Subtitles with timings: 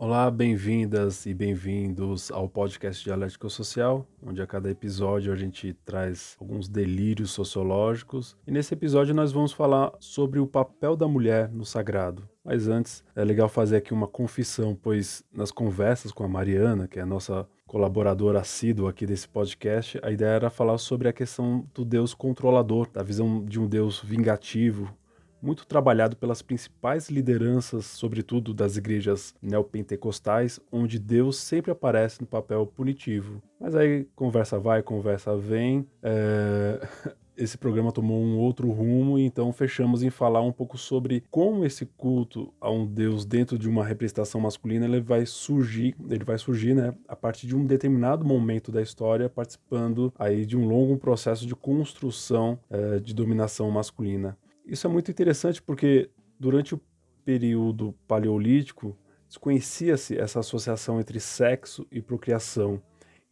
[0.00, 6.36] Olá, bem-vindas e bem-vindos ao podcast Dialético Social, onde a cada episódio a gente traz
[6.40, 8.36] alguns delírios sociológicos.
[8.46, 12.28] E nesse episódio nós vamos falar sobre o papel da mulher no sagrado.
[12.44, 17.00] Mas antes, é legal fazer aqui uma confissão, pois nas conversas com a Mariana, que
[17.00, 21.66] é a nossa colaboradora assídua aqui desse podcast, a ideia era falar sobre a questão
[21.74, 24.96] do Deus controlador, da visão de um Deus vingativo,
[25.40, 32.66] muito trabalhado pelas principais lideranças, sobretudo das igrejas neopentecostais, onde Deus sempre aparece no papel
[32.66, 33.42] punitivo.
[33.60, 35.86] Mas aí conversa vai, conversa vem.
[36.02, 36.80] É...
[37.38, 41.86] Esse programa tomou um outro rumo, então fechamos em falar um pouco sobre como esse
[41.86, 46.74] culto a um Deus dentro de uma representação masculina ele vai surgir, ele vai surgir,
[46.74, 51.46] né, a partir de um determinado momento da história, participando aí de um longo processo
[51.46, 54.36] de construção é, de dominação masculina.
[54.68, 56.80] Isso é muito interessante porque durante o
[57.24, 58.94] período paleolítico
[59.26, 62.78] desconhecia-se essa associação entre sexo e procriação.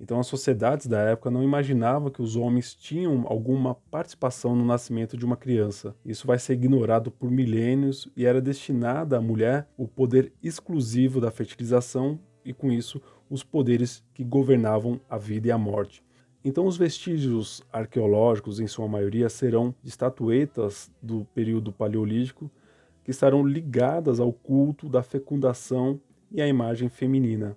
[0.00, 5.14] Então as sociedades da época não imaginavam que os homens tinham alguma participação no nascimento
[5.14, 5.94] de uma criança.
[6.02, 11.30] Isso vai ser ignorado por milênios e era destinada à mulher o poder exclusivo da
[11.30, 16.05] fertilização e com isso os poderes que governavam a vida e a morte.
[16.48, 22.48] Então, os vestígios arqueológicos, em sua maioria, serão estatuetas do período paleolítico
[23.02, 27.56] que estarão ligadas ao culto da fecundação e à imagem feminina.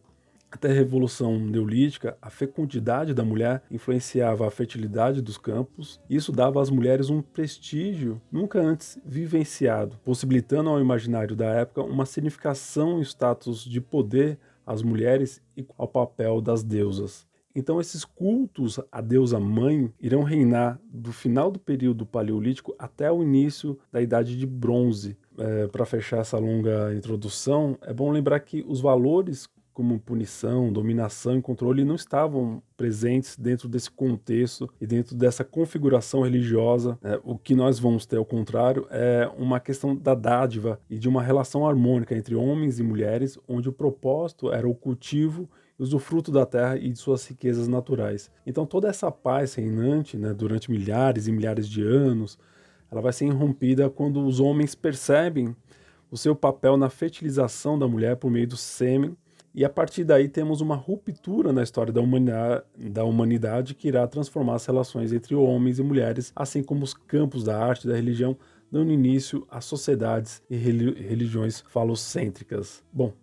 [0.50, 6.32] Até a Revolução Neolítica, a fecundidade da mulher influenciava a fertilidade dos campos, e isso
[6.32, 13.00] dava às mulheres um prestígio nunca antes vivenciado, possibilitando ao imaginário da época uma significação
[13.00, 17.29] e status de poder às mulheres e ao papel das deusas.
[17.56, 23.24] Então, esses cultos à deusa mãe irão reinar do final do período paleolítico até o
[23.24, 25.18] início da Idade de Bronze.
[25.38, 31.38] É, Para fechar essa longa introdução, é bom lembrar que os valores como punição, dominação
[31.38, 37.00] e controle não estavam presentes dentro desse contexto e dentro dessa configuração religiosa.
[37.02, 41.08] É, o que nós vamos ter, ao contrário, é uma questão da dádiva e de
[41.08, 46.46] uma relação harmônica entre homens e mulheres, onde o propósito era o cultivo usufruto da
[46.46, 48.30] terra e de suas riquezas naturais.
[48.46, 52.38] Então toda essa paz reinante, né, durante milhares e milhares de anos,
[52.92, 55.56] ela vai ser interrompida quando os homens percebem
[56.12, 59.16] o seu papel na fertilização da mulher por meio do sêmen,
[59.54, 64.08] e a partir daí temos uma ruptura na história da humanidade, da humanidade que irá
[64.08, 67.96] transformar as relações entre homens e mulheres, assim como os campos da arte e da
[67.96, 68.38] religião,
[68.72, 72.84] dando início a sociedades e religiões falocêntricas.
[72.94, 73.14] Bom,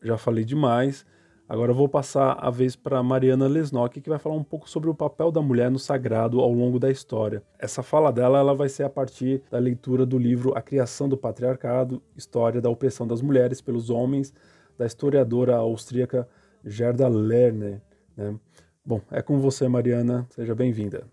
[0.00, 1.04] já falei demais.
[1.48, 4.88] Agora eu vou passar a vez para Mariana Lesnock, que vai falar um pouco sobre
[4.88, 7.42] o papel da mulher no sagrado ao longo da história.
[7.58, 11.16] Essa fala dela ela vai ser a partir da leitura do livro A Criação do
[11.16, 14.32] Patriarcado, História da Opressão das Mulheres pelos Homens,
[14.78, 16.26] da historiadora austríaca
[16.64, 17.82] Gerda Lerner.
[18.16, 18.34] Né?
[18.84, 20.26] Bom, é com você, Mariana.
[20.30, 21.06] Seja bem-vinda.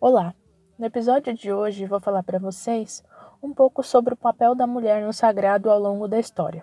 [0.00, 0.34] Olá.
[0.78, 3.02] No episódio de hoje vou falar para vocês
[3.42, 6.62] um pouco sobre o papel da mulher no sagrado ao longo da história.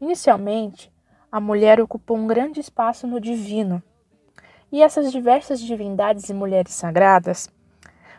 [0.00, 0.92] Inicialmente,
[1.34, 3.82] a mulher ocupou um grande espaço no divino.
[4.70, 7.50] E essas diversas divindades e mulheres sagradas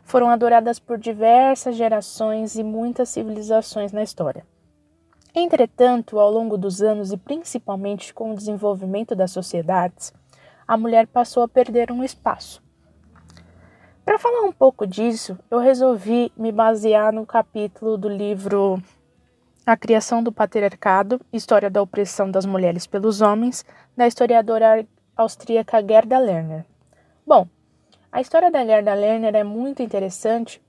[0.04, 4.46] foram adoradas por diversas gerações e muitas civilizações na história.
[5.34, 10.14] Entretanto, ao longo dos anos e principalmente com o desenvolvimento das sociedades,
[10.68, 12.62] a mulher passou a perder um espaço.
[14.04, 18.84] Para falar um pouco disso, eu resolvi me basear no capítulo do livro
[19.66, 23.66] a Criação do Patriarcado, História da Opressão das Mulheres pelos Homens,
[23.98, 24.88] da historiadora
[25.18, 26.64] austríaca Gerda Lerner.
[27.26, 27.48] Bom,
[28.12, 30.62] a história da Gerda Lerner é muito interessante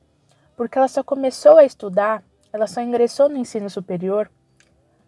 [0.57, 4.31] porque ela só começou a estudar, ela só ingressou no ensino superior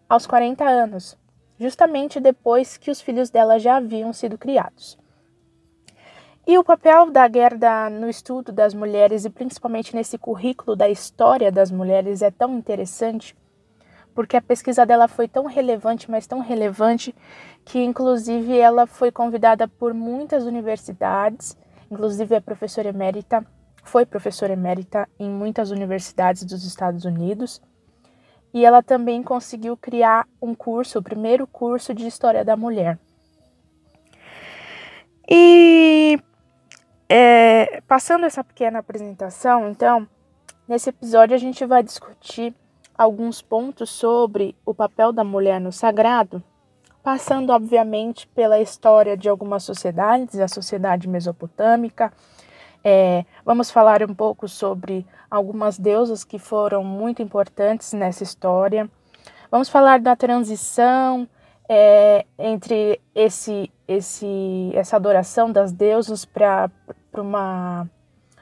[0.07, 1.17] aos 40 anos,
[1.59, 4.99] justamente depois que os filhos dela já haviam sido criados.
[6.45, 11.51] E o papel da Gerda no estudo das mulheres e principalmente nesse currículo da história
[11.51, 13.35] das mulheres é tão interessante
[14.13, 17.15] porque a pesquisa dela foi tão relevante, mas tão relevante,
[17.63, 21.57] que inclusive ela foi convidada por muitas universidades,
[21.89, 23.45] inclusive é professora emérita,
[23.83, 27.61] foi professora emérita em muitas universidades dos Estados Unidos.
[28.53, 32.97] E ela também conseguiu criar um curso, o primeiro curso de História da Mulher.
[35.29, 36.19] E
[37.07, 40.07] é, passando essa pequena apresentação, então,
[40.67, 42.55] nesse episódio a gente vai discutir
[42.99, 46.43] alguns pontos sobre o papel da mulher no sagrado,
[47.01, 52.11] passando obviamente pela história de algumas sociedades, a sociedade mesopotâmica.
[52.83, 58.89] É, vamos falar um pouco sobre algumas deusas que foram muito importantes nessa história.
[59.49, 61.25] Vamos falar da transição
[61.69, 66.69] é, entre esse, esse, essa adoração das deusas para
[67.15, 67.89] uma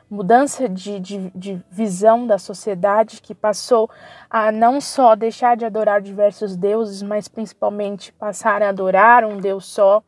[0.10, 3.90] mudança de, de, de, visão da sociedade que passou
[4.30, 9.66] a não só deixar de adorar diversos deuses, mas principalmente passar a adorar um Deus
[9.66, 10.02] só.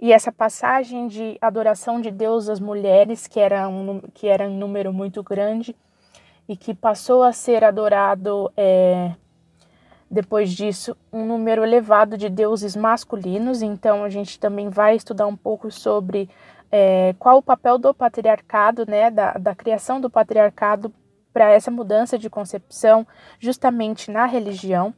[0.00, 4.56] E essa passagem de adoração de Deus às mulheres, que era um, que era um
[4.58, 5.74] número muito grande,
[6.48, 9.12] e que passou a ser adorado é,
[10.10, 13.62] depois disso um número elevado de deuses masculinos.
[13.62, 16.28] Então a gente também vai estudar um pouco sobre
[16.72, 20.90] é, qual o papel do patriarcado, né, da, da criação do patriarcado
[21.30, 23.06] para essa mudança de concepção
[23.38, 24.94] justamente na religião.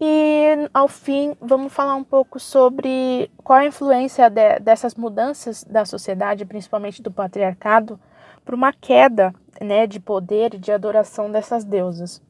[0.00, 5.84] E, ao fim, vamos falar um pouco sobre qual a influência de, dessas mudanças da
[5.84, 7.98] sociedade, principalmente do patriarcado,
[8.44, 12.20] para uma queda né, de poder e de adoração dessas deusas.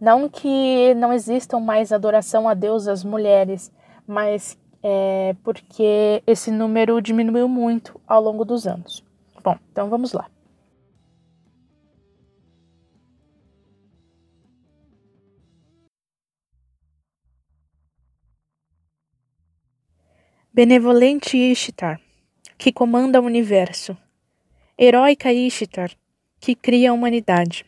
[0.00, 3.72] Não que não existam mais adoração a deusas mulheres,
[4.06, 9.04] mas é porque esse número diminuiu muito ao longo dos anos.
[9.42, 10.28] Bom, então vamos lá.
[20.54, 21.98] Benevolente Ishtar,
[22.58, 23.96] que comanda o universo.
[24.76, 25.90] Heróica Ishtar,
[26.38, 27.64] que cria a humanidade.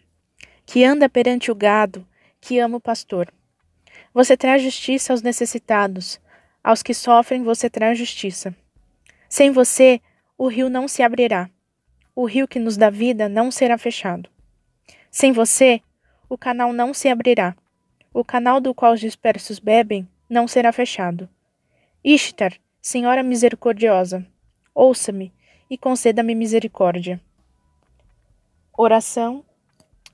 [0.67, 2.07] Que anda perante o gado,
[2.41, 3.33] que ama o pastor.
[4.13, 6.21] Você traz justiça aos necessitados,
[6.65, 8.57] aos que sofrem você traz justiça.
[9.29, 10.01] Sem você,
[10.39, 11.51] o rio não se abrirá.
[12.17, 14.31] O rio que nos dá vida não será fechado.
[15.11, 15.83] Sem você,
[16.29, 17.55] o canal não se abrirá.
[18.13, 21.29] O canal do qual os dispersos bebem não será fechado.
[22.03, 24.27] Ishtar, Senhora misericordiosa,
[24.75, 25.33] ouça-me
[25.69, 27.21] e conceda-me misericórdia.
[28.77, 29.45] Oração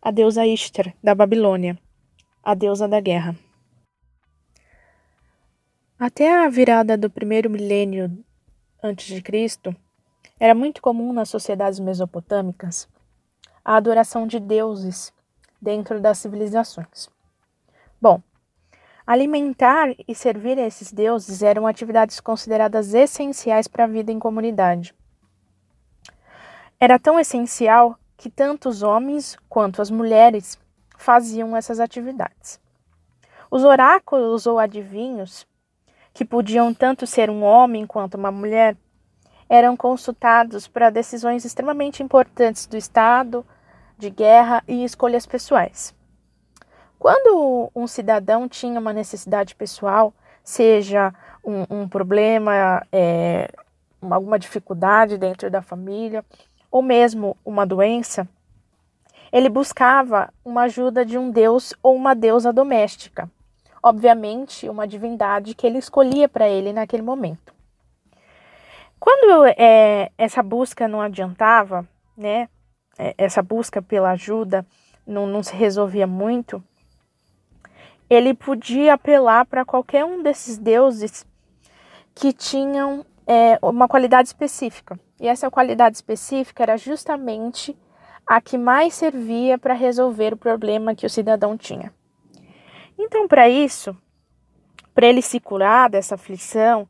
[0.02, 1.78] a deusa Ishtar, da Babilônia,
[2.42, 3.36] a deusa da guerra.
[6.00, 8.24] Até a virada do primeiro milênio
[8.82, 9.76] antes de Cristo,
[10.38, 12.88] era muito comum nas sociedades mesopotâmicas
[13.62, 15.12] a adoração de deuses
[15.60, 17.10] dentro das civilizações.
[18.00, 18.22] Bom,
[19.06, 24.94] Alimentar e servir a esses deuses eram atividades consideradas essenciais para a vida em comunidade.
[26.78, 30.56] Era tão essencial que tanto os homens quanto as mulheres
[30.96, 32.60] faziam essas atividades.
[33.50, 35.44] Os oráculos ou adivinhos,
[36.20, 38.76] que podiam tanto ser um homem quanto uma mulher,
[39.48, 43.42] eram consultados para decisões extremamente importantes do Estado,
[43.96, 45.94] de guerra e escolhas pessoais.
[46.98, 50.12] Quando um cidadão tinha uma necessidade pessoal,
[50.44, 51.10] seja
[51.42, 53.50] um, um problema, é,
[54.02, 56.22] alguma dificuldade dentro da família,
[56.70, 58.28] ou mesmo uma doença,
[59.32, 63.26] ele buscava uma ajuda de um deus ou uma deusa doméstica.
[63.82, 67.54] Obviamente, uma divindade que ele escolhia para ele naquele momento.
[68.98, 72.48] Quando é, essa busca não adiantava, né,
[72.98, 74.66] é, essa busca pela ajuda
[75.06, 76.62] não, não se resolvia muito,
[78.10, 81.24] ele podia apelar para qualquer um desses deuses
[82.14, 84.98] que tinham é, uma qualidade específica.
[85.18, 87.76] E essa qualidade específica era justamente
[88.26, 91.92] a que mais servia para resolver o problema que o cidadão tinha.
[93.02, 93.96] Então, para isso,
[94.94, 96.86] para ele se curar dessa aflição,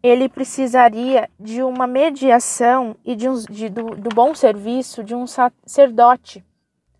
[0.00, 5.26] ele precisaria de uma mediação e de, um, de do, do bom serviço de um
[5.26, 6.44] sacerdote.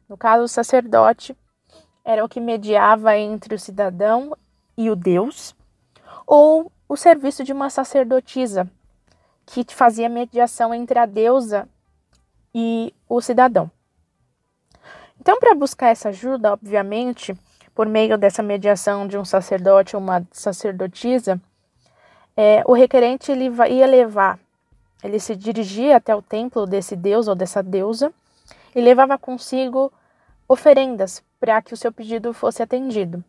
[0.09, 1.37] No caso, o sacerdote
[2.05, 4.37] era o que mediava entre o cidadão
[4.77, 5.55] e o Deus,
[6.27, 8.69] ou o serviço de uma sacerdotisa,
[9.47, 11.69] que fazia mediação entre a deusa
[12.53, 13.71] e o cidadão.
[15.21, 17.33] Então, para buscar essa ajuda, obviamente,
[17.79, 21.41] por meio dessa mediação de um sacerdote ou uma sacerdotisa,
[22.37, 24.37] é, o requerente ele ia levar,
[25.01, 28.13] ele se dirigia até o templo desse deus ou dessa deusa
[28.75, 29.93] e levava consigo
[30.49, 33.23] oferendas para que o seu pedido fosse atendido.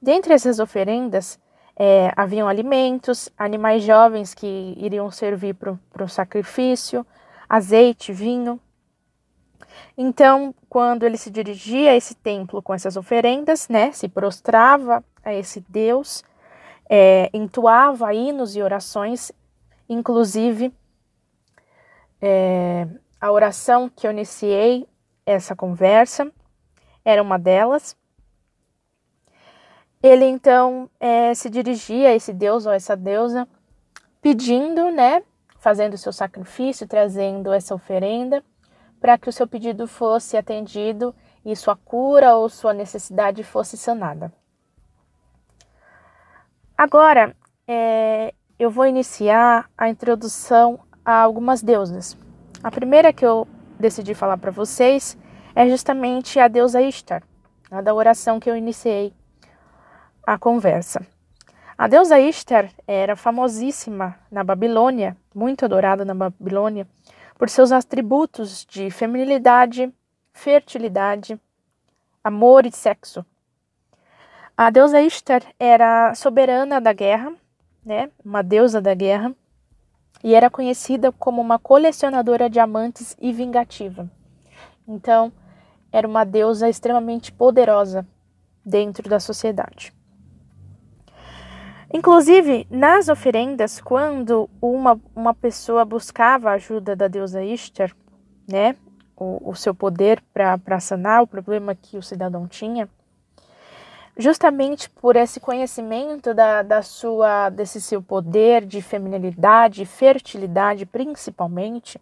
[0.00, 1.36] Dentre essas oferendas,
[1.74, 7.04] é, haviam alimentos, animais jovens que iriam servir para o sacrifício,
[7.48, 8.60] azeite, vinho.
[10.02, 15.34] Então, quando ele se dirigia a esse templo com essas oferendas, né, se prostrava a
[15.34, 16.24] esse Deus,
[16.88, 19.30] é, entoava hinos e orações,
[19.86, 20.72] inclusive
[22.18, 22.88] é,
[23.20, 24.88] a oração que eu iniciei
[25.26, 26.32] essa conversa,
[27.04, 27.94] era uma delas.
[30.02, 33.46] Ele então é, se dirigia a esse deus ou essa deusa,
[34.22, 35.22] pedindo, né,
[35.58, 38.42] fazendo seu sacrifício, trazendo essa oferenda,
[39.00, 41.14] para que o seu pedido fosse atendido
[41.44, 44.32] e sua cura ou sua necessidade fosse sanada.
[46.76, 47.34] Agora,
[47.66, 52.16] é, eu vou iniciar a introdução a algumas deusas.
[52.62, 55.16] A primeira que eu decidi falar para vocês
[55.54, 57.22] é justamente a deusa Ishtar,
[57.70, 59.12] a da oração que eu iniciei
[60.26, 61.06] a conversa.
[61.76, 66.86] A deusa Ishtar era famosíssima na Babilônia, muito adorada na Babilônia,
[67.40, 69.90] por seus atributos de feminilidade,
[70.30, 71.40] fertilidade,
[72.22, 73.24] amor e sexo.
[74.54, 77.32] A deusa Ishtar era soberana da guerra,
[77.82, 79.34] né, uma deusa da guerra,
[80.22, 84.06] e era conhecida como uma colecionadora de amantes e vingativa.
[84.86, 85.32] Então,
[85.90, 88.06] era uma deusa extremamente poderosa
[88.62, 89.94] dentro da sociedade.
[91.92, 97.90] Inclusive, nas oferendas, quando uma, uma pessoa buscava a ajuda da deusa Ishtar,
[98.46, 98.76] né,
[99.16, 102.88] o, o seu poder para sanar o problema que o cidadão tinha,
[104.16, 112.00] justamente por esse conhecimento da, da sua, desse seu poder de feminilidade, fertilidade principalmente,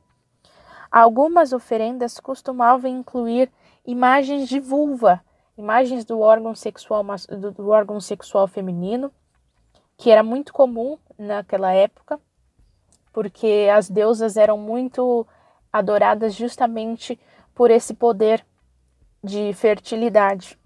[0.90, 3.50] algumas oferendas costumavam incluir
[3.86, 5.22] imagens de vulva,
[5.56, 9.10] imagens do órgão sexual, do, do órgão sexual feminino,
[9.98, 12.20] que era muito comum naquela época,
[13.12, 15.26] porque as deusas eram muito
[15.72, 17.18] adoradas justamente
[17.52, 18.46] por esse poder
[19.22, 20.56] de fertilidade.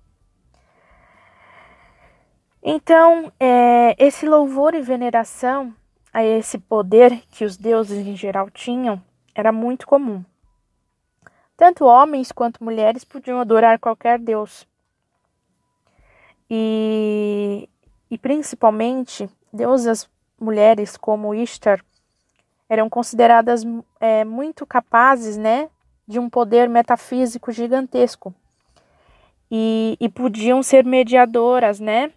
[2.62, 5.74] Então, é, esse louvor e veneração
[6.12, 9.02] a esse poder que os deuses em geral tinham
[9.34, 10.22] era muito comum.
[11.56, 14.66] Tanto homens quanto mulheres podiam adorar qualquer deus.
[16.50, 17.68] E
[18.12, 20.06] e principalmente deusas
[20.38, 21.82] mulheres como Ishtar
[22.68, 23.64] eram consideradas
[23.98, 25.70] é, muito capazes, né,
[26.06, 28.34] de um poder metafísico gigantesco
[29.50, 32.12] e, e podiam ser mediadoras, né,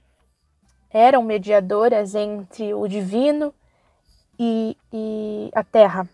[0.90, 3.54] eram mediadoras entre o divino
[4.38, 6.10] e, e a terra.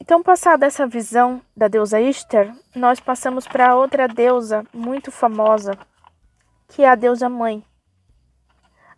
[0.00, 5.76] Então, passada essa visão da deusa Ishtar, nós passamos para outra deusa muito famosa
[6.72, 7.62] que é a deusa mãe.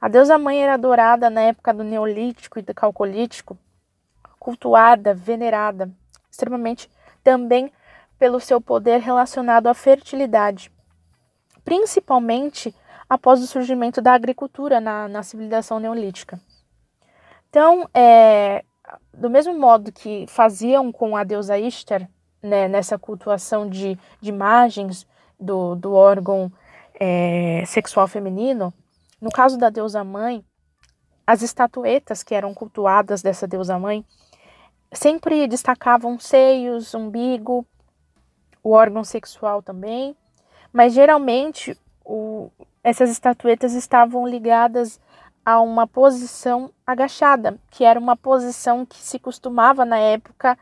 [0.01, 3.59] A deusa mãe era adorada na época do Neolítico e do Calcolítico,
[4.39, 5.91] cultuada, venerada,
[6.31, 6.89] extremamente
[7.25, 7.73] também
[8.17, 10.71] pelo seu poder relacionado à fertilidade,
[11.65, 12.73] principalmente
[13.09, 16.39] após o surgimento da agricultura na, na civilização neolítica.
[17.51, 18.65] Então, é,
[19.13, 22.09] do mesmo modo que faziam com a deusa Ishtar,
[22.41, 25.05] né, nessa cultuação de, de imagens
[25.41, 26.53] do, do órgão
[26.95, 28.73] é, sexual feminino,
[29.21, 30.45] no caso da deusa mãe,
[31.27, 34.05] as estatuetas que eram cultuadas dessa deusa mãe
[34.93, 37.67] sempre destacavam seios, umbigo,
[38.63, 40.17] o órgão sexual também,
[40.73, 42.51] mas geralmente o,
[42.83, 45.01] essas estatuetas estavam ligadas
[45.45, 50.59] a uma posição agachada, que era uma posição que se costumava na época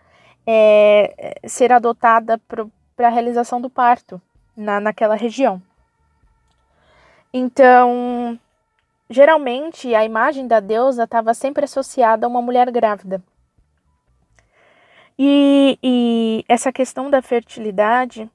[0.47, 2.67] é, ser adotada para
[3.09, 4.21] a realização do parto
[4.57, 5.63] na, naquela região.
[7.33, 8.39] Então,
[9.09, 13.23] geralmente a imagem da deusa estava sempre associada a uma mulher grávida.
[15.19, 18.31] E, e essa questão da fertilidade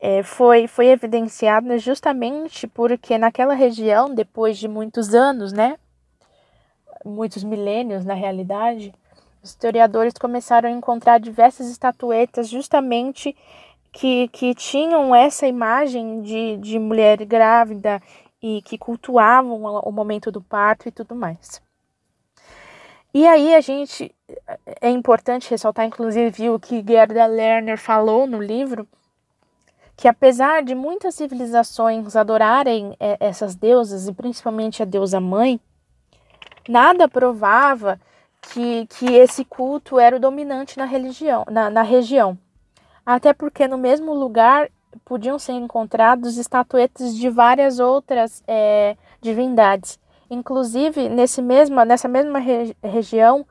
[0.00, 5.78] é, foi, foi evidenciada justamente porque naquela região, depois de muitos anos, né,
[7.04, 8.92] muitos milênios na realidade,
[9.42, 13.36] os historiadores começaram a encontrar diversas estatuetas justamente
[13.92, 18.02] que, que tinham essa imagem de, de mulher grávida
[18.42, 21.62] e que cultuavam o momento do parto e tudo mais.
[23.14, 24.12] E aí a gente
[24.80, 28.88] é importante ressaltar, inclusive, o que Gerda Lerner falou no livro,
[29.94, 35.60] que apesar de muitas civilizações adorarem é, essas deusas, e principalmente a deusa mãe,
[36.66, 38.00] nada provava
[38.40, 42.38] que, que esse culto era o dominante na religião, na, na região
[43.04, 44.70] até porque no mesmo lugar
[45.04, 49.98] podiam ser encontrados estatuetas de várias outras é, divindades.
[50.30, 53.46] Inclusive, nesse mesma, nessa mesma re região,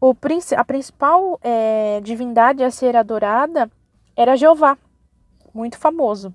[0.00, 0.14] o,
[0.56, 3.70] a principal é, divindade a ser adorada
[4.16, 4.76] era Jeová,
[5.52, 6.34] muito famoso.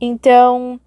[0.00, 0.80] Então,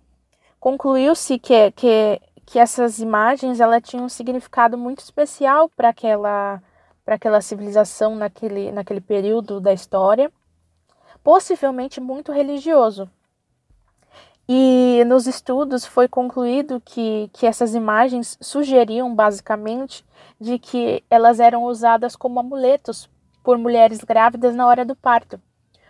[0.59, 6.61] concluiu-se que, que, que essas imagens ela tinham um significado muito especial para aquela
[7.05, 10.31] para aquela civilização naquele, naquele período da história,
[11.23, 13.07] possivelmente muito religioso.
[14.47, 20.05] E nos estudos foi concluído que, que essas imagens sugeriam basicamente
[20.39, 23.09] de que elas eram usadas como amuletos
[23.43, 25.39] por mulheres grávidas na hora do parto,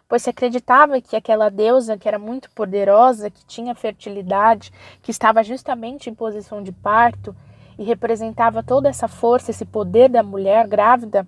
[0.07, 5.43] pois se acreditava que aquela deusa, que era muito poderosa, que tinha fertilidade, que estava
[5.43, 7.35] justamente em posição de parto
[7.77, 11.27] e representava toda essa força, esse poder da mulher grávida,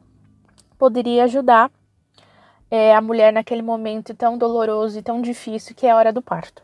[0.77, 1.71] poderia ajudar
[2.69, 6.21] é, a mulher naquele momento tão doloroso e tão difícil que é a hora do
[6.21, 6.61] parto.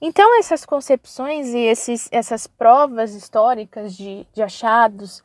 [0.00, 5.22] Então, essas concepções e esses, essas provas históricas de, de achados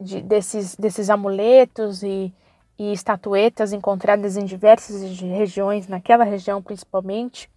[0.00, 2.32] de, desses, desses amuletos e,
[2.78, 7.50] e estatuetas encontradas em diversas regiões, naquela região principalmente,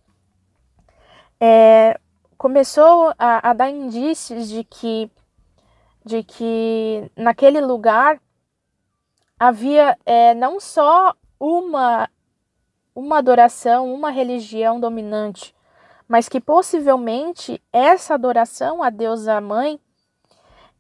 [1.40, 2.00] é,
[2.38, 5.10] começou a, a, dar indícios de que,
[6.04, 8.20] de que naquele lugar
[9.40, 12.10] havia é, não só uma,
[12.96, 15.56] uma adoração, uma religião dominante,
[16.08, 19.80] mas que possivelmente essa adoração à deusa mãe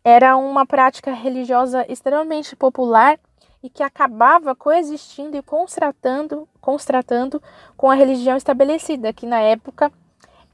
[0.03, 3.19] era uma prática religiosa extremamente popular
[3.63, 7.41] e que acabava coexistindo e constratando, constratando
[7.77, 9.91] com a religião estabelecida, que na época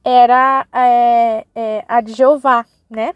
[0.04, 3.14] era é, é, a de Jeová, né?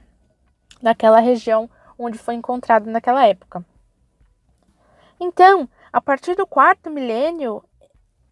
[0.81, 3.63] Naquela região onde foi encontrado naquela época.
[5.19, 7.63] Então, a partir do quarto milênio,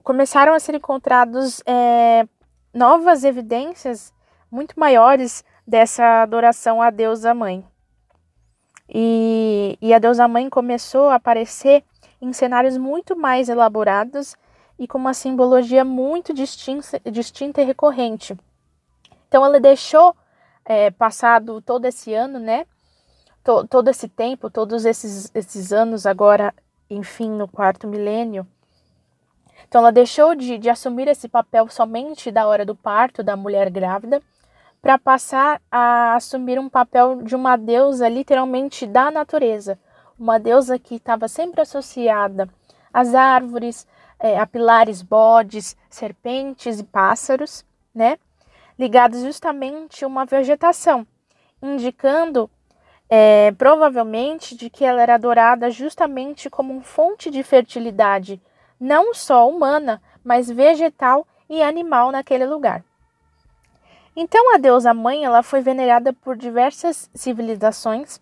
[0.03, 2.27] começaram a ser encontrados é,
[2.73, 4.13] novas evidências
[4.49, 7.63] muito maiores dessa adoração à deusa mãe.
[8.87, 11.83] E, e a deusa mãe começou a aparecer
[12.19, 14.35] em cenários muito mais elaborados
[14.79, 18.35] e com uma simbologia muito distinta, distinta e recorrente.
[19.27, 20.15] Então ela deixou,
[20.69, 22.65] é, passado todo esse ano, né?
[23.69, 26.53] todo esse tempo, todos esses, esses anos agora
[26.89, 28.47] enfim, no quarto milênio.
[29.67, 33.69] Então, ela deixou de, de assumir esse papel somente da hora do parto da mulher
[33.69, 34.21] grávida
[34.81, 39.77] para passar a assumir um papel de uma deusa literalmente da natureza,
[40.17, 42.49] uma deusa que estava sempre associada
[42.91, 43.85] às árvores,
[44.17, 47.63] é, a pilares, bodes, serpentes e pássaros,
[47.93, 48.17] né?
[48.79, 51.05] Ligados justamente a uma vegetação,
[51.61, 52.49] indicando
[53.09, 58.41] é, provavelmente de que ela era adorada justamente como fonte de fertilidade,
[58.79, 62.81] não só humana, mas vegetal e animal naquele lugar.
[64.15, 68.21] Então a deusa mãe ela foi venerada por diversas civilizações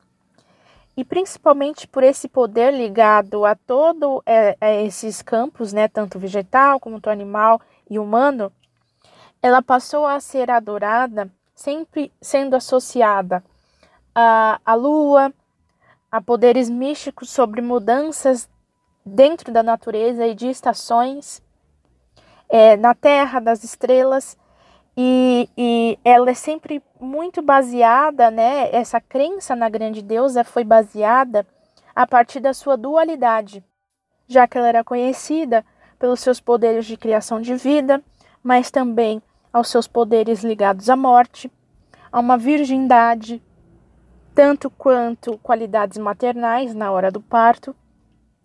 [0.95, 6.99] e principalmente por esse poder ligado a todos é, esses campos, né, tanto vegetal como
[7.05, 8.51] animal e humano,
[9.41, 13.43] ela passou a ser adorada sempre sendo associada
[14.13, 15.33] a, a lua,
[16.11, 18.49] a poderes místicos sobre mudanças
[19.05, 21.41] dentro da natureza e de estações,
[22.49, 24.37] é, na terra, das estrelas,
[24.95, 28.73] e, e ela é sempre muito baseada, né?
[28.73, 31.45] Essa crença na grande deusa foi baseada
[31.95, 33.63] a partir da sua dualidade,
[34.27, 35.63] já que ela era conhecida
[35.99, 38.01] pelos seus poderes de criação de vida,
[38.43, 39.21] mas também
[39.57, 41.51] aos seus poderes ligados à morte,
[42.11, 43.41] a uma virgindade,
[44.33, 47.75] tanto quanto qualidades maternais na hora do parto,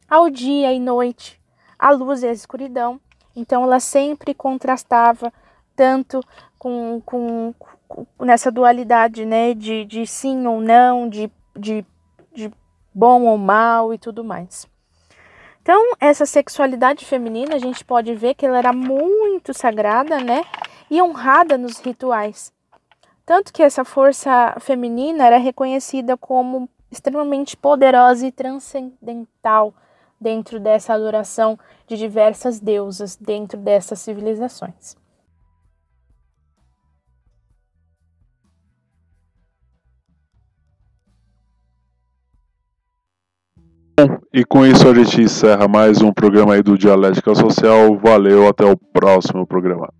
[0.08, 1.40] ao dia e noite,
[1.78, 3.00] a luz e a escuridão.
[3.36, 5.32] Então ela sempre contrastava
[5.76, 6.20] tanto
[6.58, 7.54] com, com,
[7.88, 11.84] com nessa dualidade, né, de, de sim ou não, de, de,
[12.32, 12.50] de
[12.94, 14.66] bom ou mal e tudo mais.
[15.62, 20.44] Então, essa sexualidade feminina, a gente pode ver que ela era muito sagrada, né?
[20.90, 22.52] E honrada nos rituais.
[23.24, 29.74] Tanto que essa força feminina era reconhecida como extremamente poderosa e transcendental
[30.20, 34.96] dentro dessa adoração de diversas deusas dentro dessas civilizações.
[44.32, 47.96] E com isso a gente encerra mais um programa aí do Dialética Social.
[47.98, 49.92] Valeu, até o próximo programa.